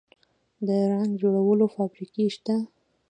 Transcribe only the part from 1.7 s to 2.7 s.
فابریکې شته